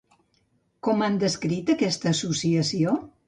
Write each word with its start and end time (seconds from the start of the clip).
Com 0.87 1.03
han 1.07 1.19
descrit 1.25 1.71
aquesta 1.75 2.13
associació? 2.15 2.97